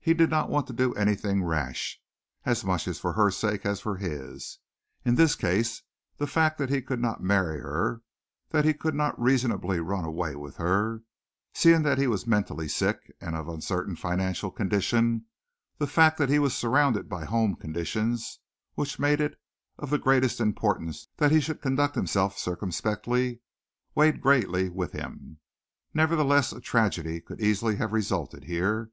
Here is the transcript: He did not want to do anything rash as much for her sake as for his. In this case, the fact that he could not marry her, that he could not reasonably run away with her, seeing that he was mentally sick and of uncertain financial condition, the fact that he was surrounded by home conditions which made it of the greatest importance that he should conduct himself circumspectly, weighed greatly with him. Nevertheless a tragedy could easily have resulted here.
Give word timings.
He 0.00 0.14
did 0.14 0.30
not 0.30 0.50
want 0.50 0.66
to 0.66 0.72
do 0.72 0.94
anything 0.94 1.44
rash 1.44 2.02
as 2.44 2.64
much 2.64 2.88
for 2.98 3.12
her 3.12 3.30
sake 3.30 3.64
as 3.64 3.78
for 3.80 3.98
his. 3.98 4.58
In 5.04 5.14
this 5.14 5.36
case, 5.36 5.82
the 6.16 6.26
fact 6.26 6.58
that 6.58 6.70
he 6.70 6.82
could 6.82 6.98
not 7.00 7.22
marry 7.22 7.60
her, 7.60 8.02
that 8.48 8.64
he 8.64 8.74
could 8.74 8.96
not 8.96 9.16
reasonably 9.22 9.78
run 9.78 10.04
away 10.04 10.34
with 10.34 10.56
her, 10.56 11.04
seeing 11.54 11.82
that 11.84 11.98
he 11.98 12.08
was 12.08 12.26
mentally 12.26 12.66
sick 12.66 13.12
and 13.20 13.36
of 13.36 13.46
uncertain 13.48 13.94
financial 13.94 14.50
condition, 14.50 15.26
the 15.78 15.86
fact 15.86 16.18
that 16.18 16.30
he 16.30 16.40
was 16.40 16.52
surrounded 16.52 17.08
by 17.08 17.24
home 17.24 17.54
conditions 17.54 18.40
which 18.74 18.98
made 18.98 19.20
it 19.20 19.38
of 19.78 19.88
the 19.90 19.98
greatest 19.98 20.40
importance 20.40 21.06
that 21.18 21.30
he 21.30 21.38
should 21.40 21.62
conduct 21.62 21.94
himself 21.94 22.36
circumspectly, 22.36 23.38
weighed 23.94 24.20
greatly 24.20 24.68
with 24.68 24.90
him. 24.90 25.38
Nevertheless 25.94 26.52
a 26.52 26.60
tragedy 26.60 27.20
could 27.20 27.40
easily 27.40 27.76
have 27.76 27.92
resulted 27.92 28.42
here. 28.42 28.90